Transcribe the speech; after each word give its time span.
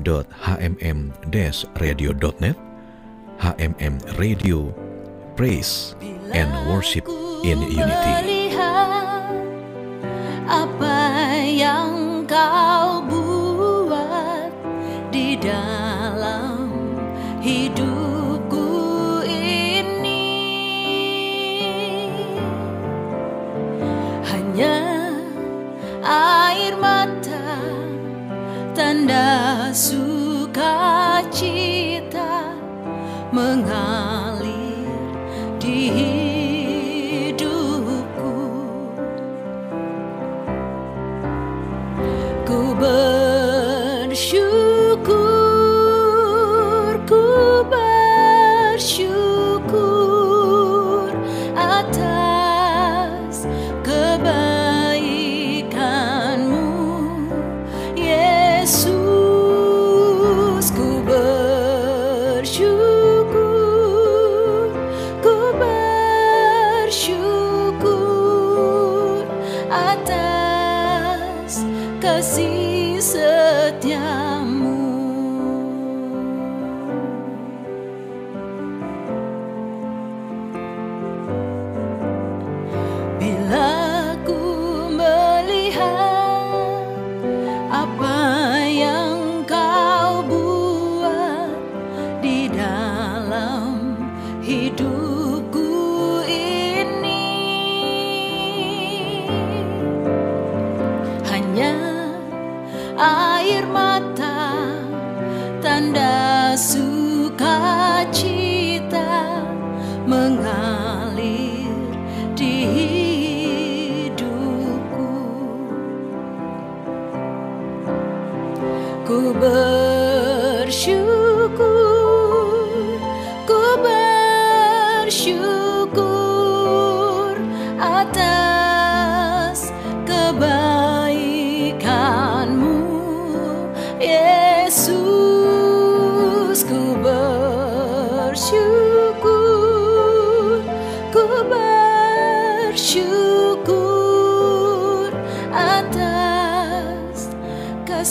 www.hmm-radio.net 0.00 2.56
HMM 3.40 3.94
Radio 4.20 4.68
Praise 5.36 5.94
and 6.32 6.52
Worship 6.68 7.08
in 7.44 7.60
Unity. 7.64 8.52
Apa 10.50 10.98
yang 11.46 12.26
kau 12.26 13.06
buat 13.06 14.50
di 15.14 15.38
dalam 15.38 16.74
hidupku 17.38 18.66
ini 19.30 20.26
hanya 24.26 24.74
air 26.02 26.74
mata 26.76 27.46
tanda 28.74 29.49
sukacita 29.74 31.30
mengalir 33.32 34.19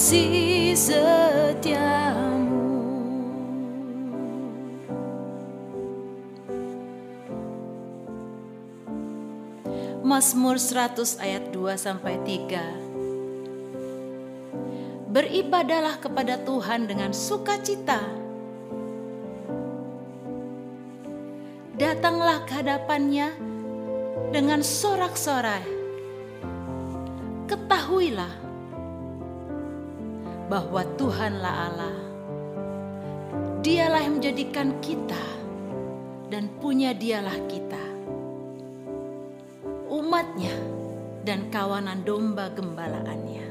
kasih 0.10 0.74
Mazmur 10.02 10.58
100 10.58 11.22
ayat 11.22 11.54
2 11.54 11.78
sampai 11.78 12.18
3 12.26 15.14
Beribadalah 15.14 16.02
kepada 16.02 16.42
Tuhan 16.42 16.90
dengan 16.90 17.14
sukacita. 17.14 18.02
Datanglah 21.78 22.50
ke 22.50 22.58
hadapannya 22.58 23.30
dengan 24.34 24.66
sorak-sorai. 24.66 25.70
Ketahuilah 27.46 28.39
bahwa 30.50 30.82
Tuhanlah 30.98 31.54
Allah 31.70 31.98
Dialah 33.62 34.02
yang 34.02 34.18
menjadikan 34.18 34.82
kita 34.82 35.24
dan 36.34 36.50
punya 36.58 36.92
dialah 36.96 37.38
kita 37.48 37.90
umatnya 40.10 40.54
dan 41.22 41.52
kawanan 41.54 42.02
domba 42.02 42.50
gembalaannya. 42.50 43.46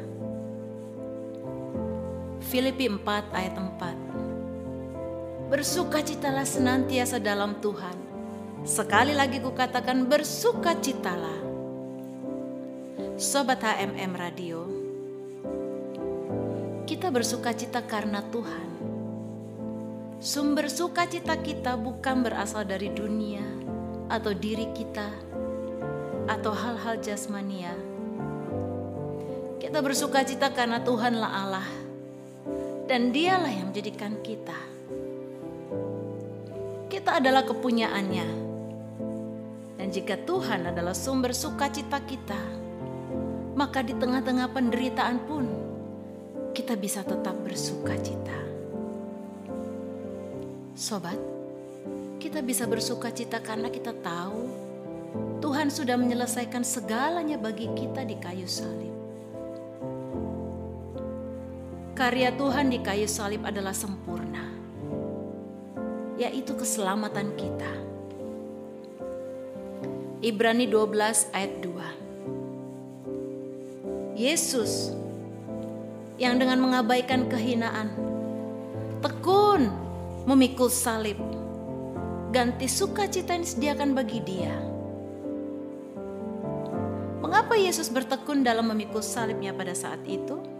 Filipi 2.49 2.91
4 2.91 3.05
ayat 3.31 3.55
4 3.55 5.53
Bersukacitalah 5.53 6.43
senantiasa 6.43 7.23
dalam 7.23 7.63
Tuhan. 7.63 7.95
Sekali 8.67 9.15
lagi 9.15 9.39
kukatakan 9.39 10.11
bersukacitalah. 10.11 11.47
Sobat 13.19 13.63
HMM 13.63 14.13
Radio, 14.19 14.67
kita 16.99 17.15
bersukacita 17.15 17.79
karena 17.87 18.27
Tuhan. 18.27 18.69
Sumber 20.19 20.67
sukacita 20.67 21.39
kita 21.39 21.79
bukan 21.79 22.27
berasal 22.27 22.67
dari 22.67 22.91
dunia 22.91 23.39
atau 24.11 24.35
diri 24.35 24.67
kita 24.75 25.07
atau 26.27 26.51
hal-hal 26.51 26.99
jasmania. 26.99 27.71
Kita 29.63 29.79
bersukacita 29.79 30.51
karena 30.51 30.83
Tuhanlah 30.83 31.31
Allah 31.31 31.69
dan 32.91 33.15
Dialah 33.15 33.55
yang 33.55 33.71
menjadikan 33.71 34.19
kita. 34.19 34.59
Kita 36.91 37.23
adalah 37.23 37.47
kepunyaannya. 37.47 38.27
Dan 39.79 39.87
jika 39.95 40.19
Tuhan 40.27 40.67
adalah 40.67 40.99
sumber 40.99 41.31
sukacita 41.31 42.03
kita, 42.03 42.43
maka 43.55 43.87
di 43.87 43.95
tengah-tengah 43.95 44.51
penderitaan 44.51 45.23
pun 45.23 45.68
kita 46.57 46.77
bisa 46.77 47.05
tetap 47.05 47.37
bersuka 47.45 47.97
cita. 48.01 48.39
Sobat, 50.79 51.19
kita 52.23 52.39
bisa 52.39 52.63
bersuka 52.67 53.11
cita 53.11 53.43
karena 53.43 53.67
kita 53.67 53.91
tahu 53.99 54.47
Tuhan 55.39 55.71
sudah 55.71 55.97
menyelesaikan 55.99 56.67
segalanya 56.67 57.39
bagi 57.39 57.71
kita 57.75 58.07
di 58.07 58.17
kayu 58.19 58.47
salib. 58.47 58.95
Karya 61.99 62.31
Tuhan 62.35 62.71
di 62.71 62.79
kayu 62.79 63.11
salib 63.11 63.43
adalah 63.43 63.75
sempurna, 63.75 64.55
yaitu 66.15 66.55
keselamatan 66.55 67.35
kita. 67.35 67.73
Ibrani 70.23 70.71
12 70.71 71.35
ayat 71.35 71.59
2. 71.63 71.99
Yesus 74.19 74.91
yang 76.19 76.37
dengan 76.37 76.59
mengabaikan 76.59 77.31
kehinaan, 77.31 77.95
tekun 79.01 79.71
memikul 80.27 80.69
salib, 80.69 81.17
ganti 82.35 82.67
sukacita 82.67 83.33
yang 83.39 83.47
disediakan 83.47 83.97
bagi 83.97 84.21
dia. 84.21 84.53
Mengapa 87.25 87.55
Yesus 87.57 87.89
bertekun 87.89 88.45
dalam 88.45 88.69
memikul 88.69 89.01
salibnya 89.01 89.55
pada 89.55 89.73
saat 89.73 90.03
itu? 90.05 90.59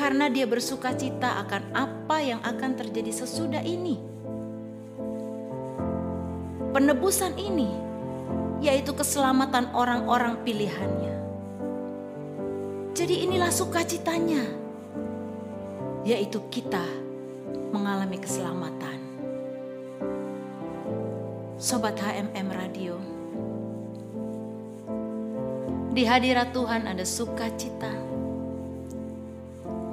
karena 0.00 0.32
dia 0.32 0.48
bersuka 0.48 0.96
cita 0.96 1.44
akan 1.44 1.76
apa 1.76 2.24
yang 2.24 2.40
akan 2.40 2.72
terjadi 2.72 3.12
sesudah 3.12 3.60
ini. 3.60 4.00
Penebusan 6.72 7.36
ini 7.36 7.68
yaitu 8.64 8.96
keselamatan 8.96 9.68
orang-orang 9.76 10.40
pilihannya. 10.40 11.19
Jadi 12.90 13.24
inilah 13.24 13.54
sukacitanya, 13.54 14.44
yaitu 16.02 16.42
kita 16.50 16.82
mengalami 17.70 18.18
keselamatan. 18.18 18.98
Sobat 21.60 21.94
HMM 22.00 22.48
Radio, 22.50 22.96
di 25.92 26.02
hadirat 26.08 26.56
Tuhan 26.56 26.88
ada 26.88 27.04
sukacita 27.04 27.92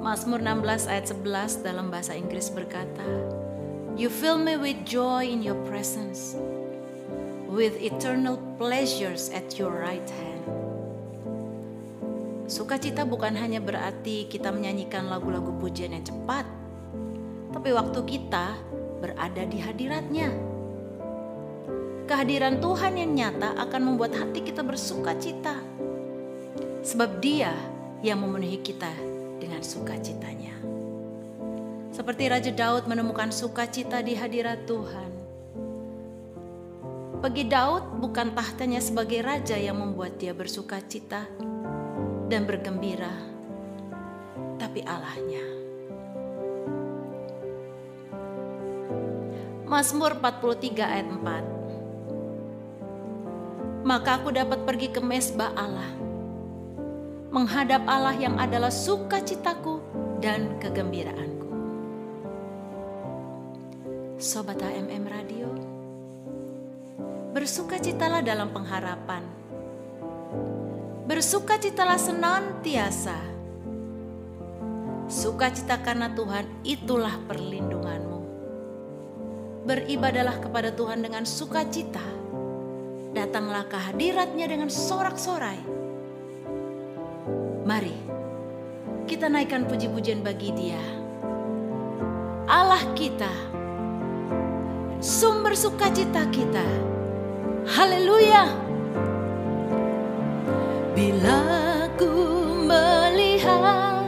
Mazmur 0.08 0.40
16 0.40 0.88
ayat 0.88 1.06
11 1.12 1.68
dalam 1.68 1.92
bahasa 1.92 2.16
Inggris 2.16 2.48
berkata, 2.48 3.04
You 4.00 4.08
fill 4.08 4.40
me 4.40 4.56
with 4.56 4.80
joy 4.88 5.28
in 5.28 5.44
your 5.44 5.58
presence, 5.68 6.32
with 7.44 7.76
eternal 7.76 8.40
pleasures 8.56 9.28
at 9.34 9.60
your 9.60 9.68
right 9.68 10.08
hand. 10.08 10.57
Sukacita 12.48 13.04
bukan 13.04 13.36
hanya 13.36 13.60
berarti 13.60 14.24
kita 14.24 14.48
menyanyikan 14.48 15.04
lagu-lagu 15.04 15.52
pujian 15.60 15.92
yang 15.92 16.00
cepat, 16.00 16.48
tapi 17.52 17.76
waktu 17.76 18.00
kita 18.08 18.56
berada 19.04 19.44
di 19.44 19.60
hadiratnya. 19.60 20.32
Kehadiran 22.08 22.56
Tuhan 22.56 22.96
yang 22.96 23.12
nyata 23.12 23.52
akan 23.52 23.92
membuat 23.92 24.16
hati 24.16 24.40
kita 24.40 24.64
bersukacita, 24.64 25.60
sebab 26.80 27.20
Dia 27.20 27.52
yang 28.00 28.24
memenuhi 28.24 28.64
kita 28.64 28.96
dengan 29.36 29.60
sukacitanya. 29.60 30.56
Seperti 31.92 32.32
Raja 32.32 32.52
Daud 32.56 32.88
menemukan 32.88 33.28
sukacita 33.28 34.00
di 34.00 34.16
hadirat 34.16 34.64
Tuhan. 34.64 35.10
Bagi 37.20 37.44
Daud 37.44 38.00
bukan 38.00 38.32
tahtanya 38.32 38.80
sebagai 38.80 39.20
raja 39.20 39.58
yang 39.58 39.82
membuat 39.82 40.22
dia 40.22 40.30
bersukacita 40.30 41.26
dan 42.28 42.44
bergembira, 42.44 43.08
tapi 44.60 44.84
Allahnya. 44.84 45.58
Mazmur 49.68 50.16
43 50.16 50.80
ayat 50.80 51.12
4 51.12 53.84
Maka 53.84 54.16
aku 54.16 54.32
dapat 54.32 54.64
pergi 54.64 54.88
ke 54.88 55.04
mesbah 55.04 55.52
Allah 55.52 55.92
menghadap 57.28 57.84
Allah 57.84 58.16
yang 58.16 58.40
adalah 58.40 58.72
sukacitaku 58.72 59.84
dan 60.24 60.56
kegembiraanku. 60.56 61.52
Sobat 64.16 64.64
HMM 64.64 65.04
Radio, 65.04 65.52
bersukacitalah 67.36 68.24
dalam 68.24 68.48
pengharapan. 68.50 69.22
Bersukacitalah 71.08 71.96
senantiasa. 71.96 73.16
Sukacita 75.08 75.80
karena 75.80 76.12
Tuhan 76.12 76.44
itulah 76.68 77.16
perlindunganmu. 77.24 78.20
Beribadalah 79.64 80.36
kepada 80.36 80.68
Tuhan 80.76 81.00
dengan 81.00 81.24
sukacita. 81.24 82.04
Datanglah 83.16 83.64
ke 83.66 83.80
hadiratnya 83.80 84.46
dengan 84.46 84.68
sorak-sorai 84.68 85.78
Mari 87.68 87.92
kita 89.04 89.28
naikkan 89.28 89.68
puji-pujian 89.68 90.24
bagi 90.24 90.56
Dia. 90.56 90.80
Allah 92.48 92.80
kita, 92.96 93.28
sumber 95.04 95.52
sukacita 95.52 96.24
kita. 96.32 96.64
Haleluya. 97.68 98.67
Bila 100.98 101.86
ku 101.94 102.10
melihat 102.66 104.02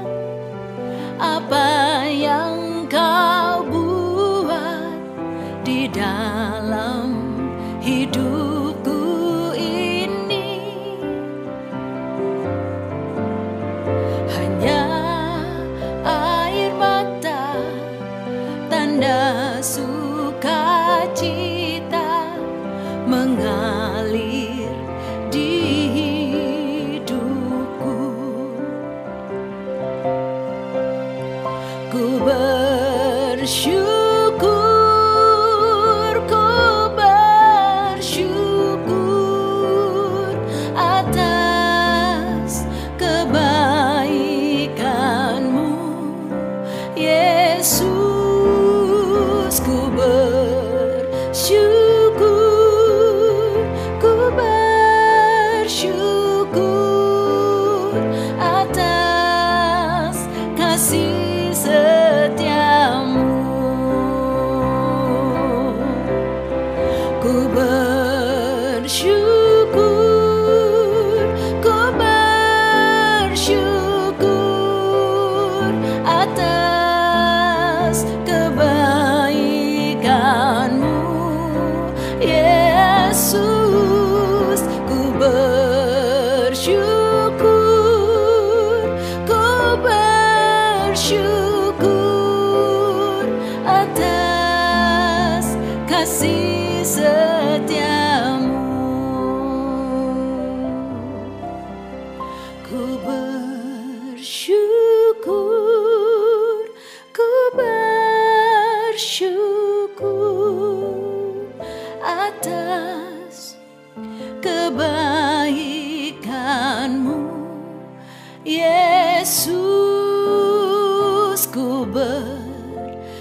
apa 1.23 1.70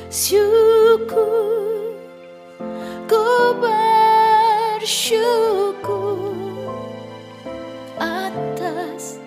bersyukur 0.10 1.94
Ku 3.06 3.54
bersyukur 3.62 5.14
Atas 8.02 9.22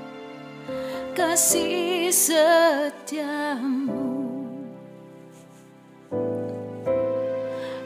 kasih 1.14 2.10
setiamu. 2.10 3.94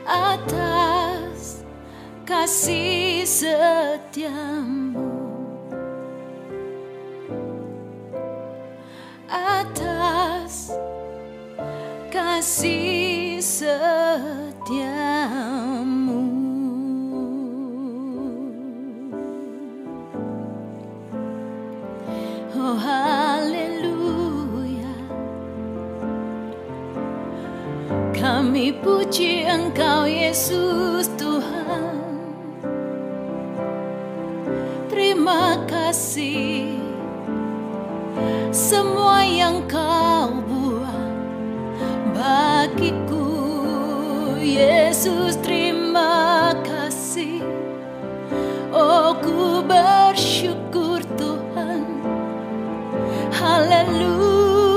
Atas 0.08 1.60
kasih 2.24 3.28
setiamu 3.28 4.75
kasih 12.56 13.36
setiamu. 13.44 13.84
Oh 22.56 22.80
haleluya. 22.80 23.84
Kami 28.16 28.72
puji 28.80 29.44
Engkau 29.44 30.08
Yesus 30.08 31.12
Tuhan. 31.20 31.92
Terima 34.88 35.60
kasih. 35.68 36.72
Semua 38.48 39.20
yang 39.28 39.60
kau 39.68 40.32
buat 40.40 40.55
bagiku. 42.26 43.22
Yesus 44.42 45.38
terima 45.38 46.50
kasih. 46.66 47.38
Oh 48.74 49.14
ku 49.22 49.62
bersyukur 49.62 51.06
Tuhan. 51.14 51.86
Haleluya. 53.30 54.74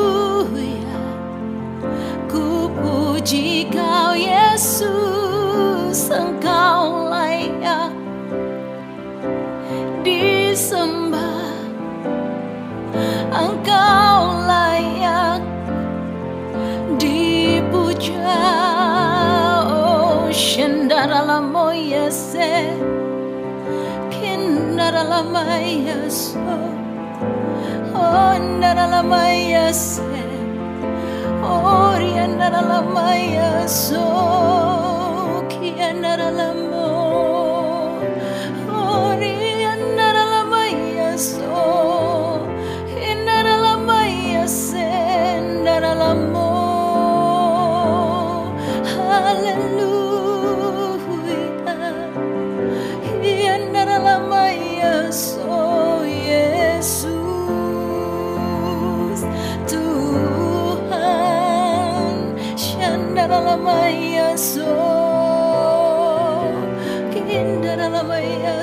Ku 2.30 2.70
puji 2.78 3.59
la 21.26 21.42
moya 21.42 22.12
se 22.12 22.52
kinara 24.10 25.04
la 25.04 25.22
maya 25.24 26.10
so 26.10 26.40
oh 27.96 28.38
nara 28.60 28.86
la 28.88 29.02
maya 29.04 29.74
se 29.74 30.24
oh 31.44 31.96
rianara 32.00 32.62
la 32.72 32.82
maya 32.82 33.68
so 33.68 34.00
oh, 34.00 35.44
kianara 35.52 36.30
la 36.32 36.54
maya 36.54 36.69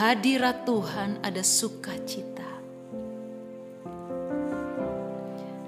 hadirat 0.00 0.64
Tuhan 0.64 1.20
ada 1.20 1.44
sukacita. 1.44 2.48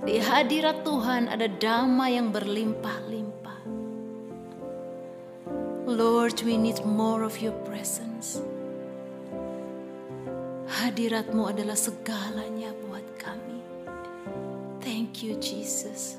Di 0.09 0.17
hadirat 0.17 0.81
Tuhan 0.89 1.29
ada 1.29 1.45
damai 1.45 2.17
yang 2.17 2.33
berlimpah-limpah. 2.33 3.61
Lord, 5.85 6.41
we 6.49 6.57
need 6.57 6.81
more 6.89 7.29
of 7.29 7.37
your 7.45 7.53
presence. 7.69 8.41
Hadiratmu 10.81 11.53
adalah 11.53 11.77
segalanya 11.77 12.73
buat 12.89 13.05
kami. 13.21 13.61
Thank 14.81 15.21
you, 15.21 15.37
Jesus. 15.45 16.17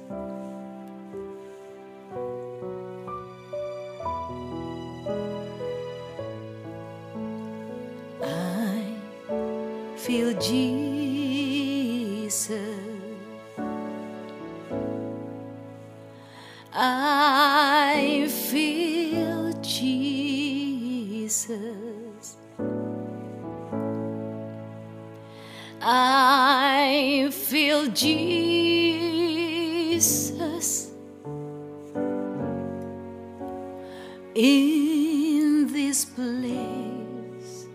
In 34.36 35.72
this 35.72 36.06
place. 36.06 37.66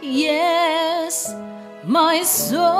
Yes, 0.00 1.34
my 1.84 2.22
soul 2.22 2.77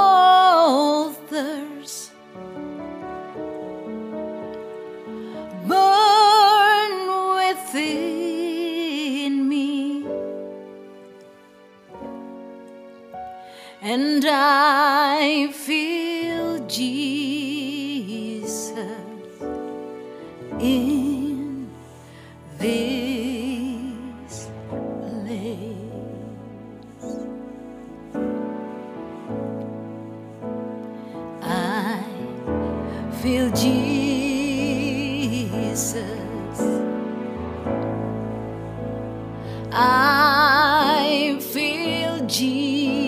I 39.72 41.38
feel 41.40 42.24
Jesus. 42.26 42.98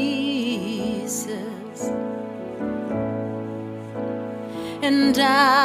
And 4.83 5.19
I 5.19 5.60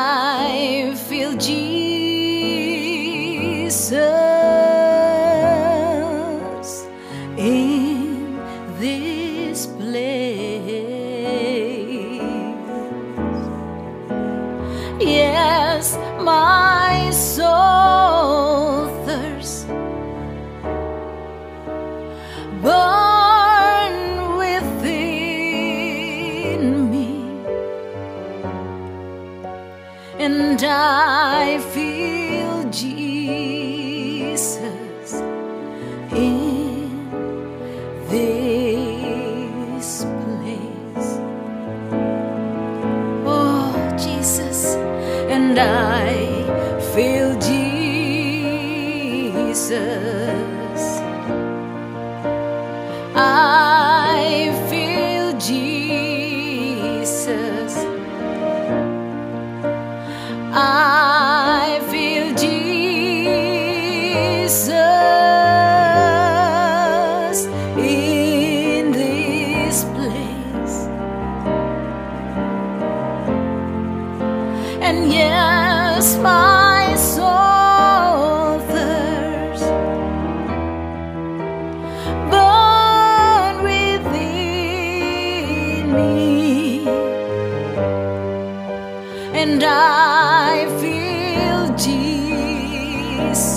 and 45.57 46.09
I 46.09 46.24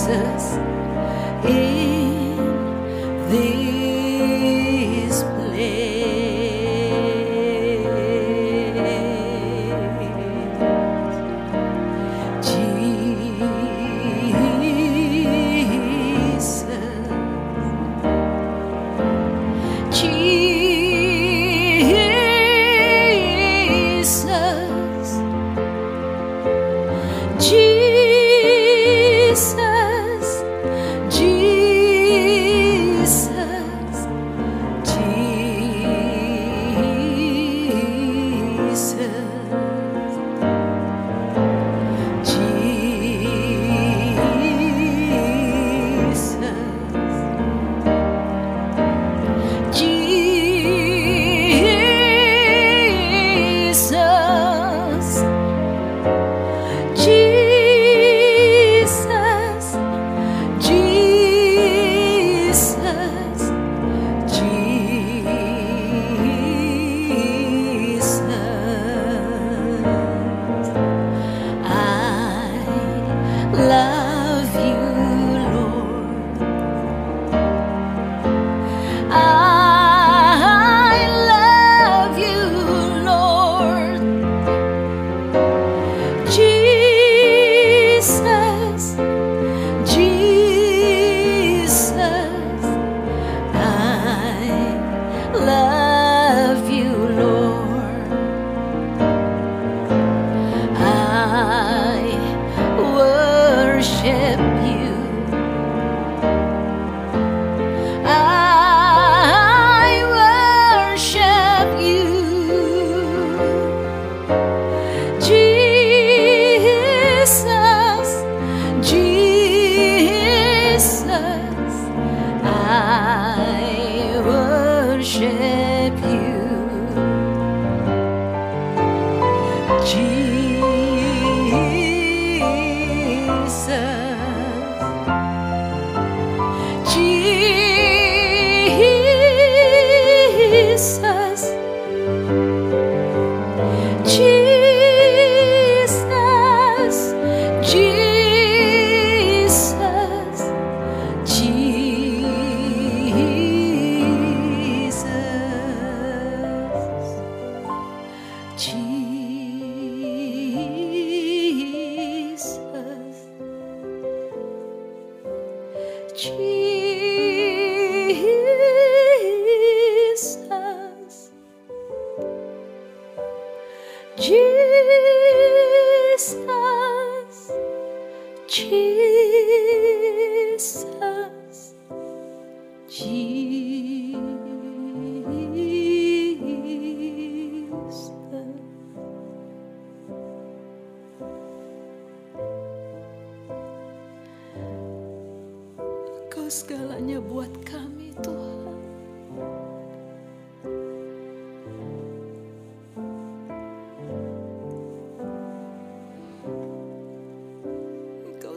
Jesus. 0.09 0.57
In 1.45 1.78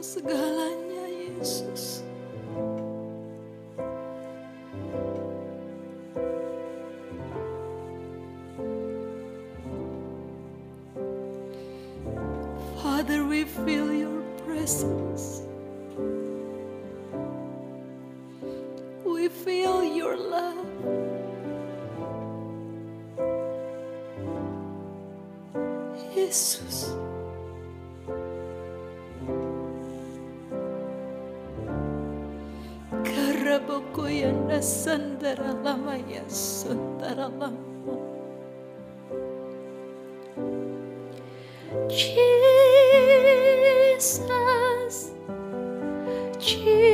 segalanya 0.03 1.07
Yesus. 1.07 2.03
Father, 12.83 13.23
we 13.23 13.47
feel 13.47 13.95
your 13.95 14.19
presence. 14.43 15.47
We 19.07 19.31
feel 19.31 19.87
your 19.87 20.19
love. 20.19 20.67
Yesus. 26.11 26.62
Karaboko 33.93 34.09
yanda 34.09 34.61
sandara 34.61 35.53
lama 35.63 35.95
ya 36.09 36.25
sandara 36.29 37.29
lama. 37.29 37.53
Jesus, 41.87 42.89
Jesus, 46.39 46.92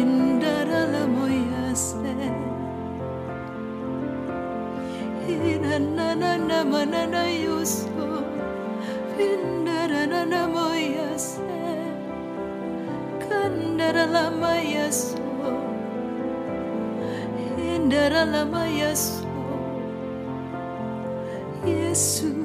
indara 0.00 0.80
la 0.92 1.02
moyase 1.06 2.16
ina 5.28 5.78
na 5.78 6.14
na 6.14 6.36
na 6.48 6.58
mana 6.64 7.06
na 7.06 7.22
yuso 7.44 8.08
indara 9.28 10.02
na 10.06 10.22
kandara 13.22 14.04
la 14.14 14.24
moyaso 14.30 15.18
indara 17.74 18.24
la 18.24 18.42
yesu 21.66 22.41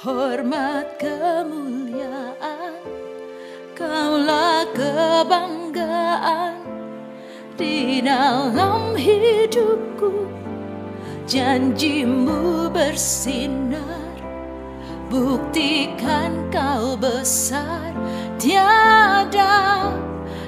hormat 0.00 0.96
kemuliaan. 0.96 2.80
Kaulah 3.76 4.64
kebanggaan 4.72 6.56
di 7.60 8.00
dalam 8.00 8.96
hidupku. 8.96 10.24
Janjimu 11.28 12.72
bersinar 12.72 14.00
Buktikan 15.12 16.48
kau 16.48 16.96
besar. 16.96 17.92
Tiada 18.40 19.92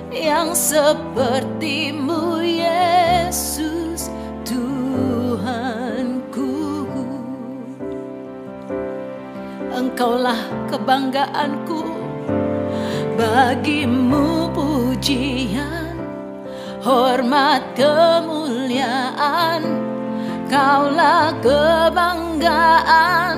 yang 0.08 0.56
sepertimu 0.56 2.40
Yesus 2.40 3.81
Engkaulah 9.92 10.40
kebanggaanku. 10.72 11.84
Bagimu 13.12 14.48
pujian 14.56 16.00
Hormat 16.80 17.60
kemuliaan. 17.76 19.60
Kaulah 20.48 21.36
kebanggaan 21.44 23.36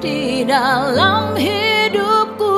Di 0.00 0.48
dalam 0.48 1.36
hidupku. 1.36 2.56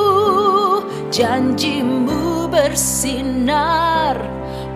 Janjimu 1.10 2.46
bersinar 2.46 4.14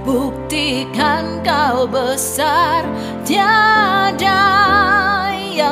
Buktikan 0.03 1.47
kau 1.47 1.87
besar 1.87 2.83
Tiada 3.23 4.43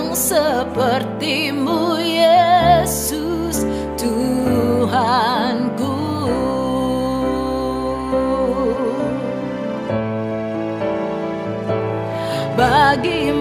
yang 0.01 0.17
sepertimu 0.17 2.01
Yesus 2.01 3.69
Tuhanku. 4.01 5.93
Bagimu 12.57 13.40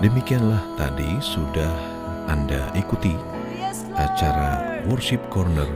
demikianlah 0.00 0.64
tadi 0.80 1.20
sudah 1.20 1.72
Anda 2.26 2.72
ikuti 2.72 3.12
acara 3.94 4.80
Worship 4.88 5.20
Corner 5.28 5.68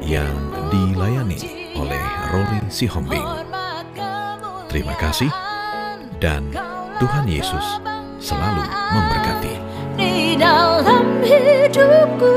yang 0.00 0.32
dilayani 0.72 1.72
oleh 1.76 2.02
Rory 2.32 2.60
Sihombing. 2.72 3.24
Terima 4.72 4.96
kasih 4.96 5.28
dan 6.20 6.48
Tuhan 6.96 7.28
Yesus 7.28 7.80
selalu 8.16 8.64
memberkati. 8.64 9.54
di 9.96 10.36
dalam 10.36 11.24
hidupku 11.24 12.36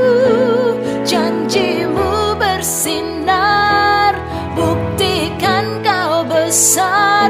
janjimu 1.04 2.32
bersinar 2.40 4.16
buktikan 4.56 5.84
kau 5.84 6.24
besar 6.24 7.28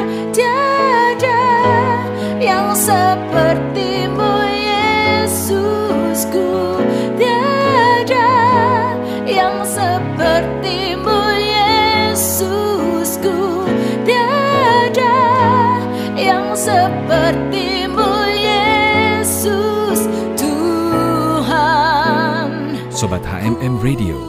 Radio, 23.80 24.20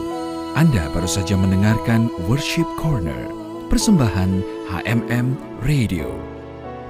Anda 0.56 0.88
baru 0.96 1.04
saja 1.04 1.36
mendengarkan 1.36 2.08
Worship 2.24 2.64
Corner, 2.80 3.28
persembahan 3.68 4.40
HMM 4.72 5.36
Radio. 5.60 6.08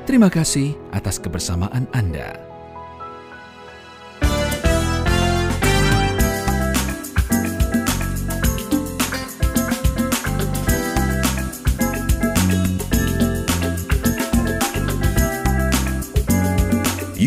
Terima 0.06 0.30
kasih 0.30 0.78
atas 0.94 1.18
kebersamaan 1.18 1.90
Anda. 1.90 2.51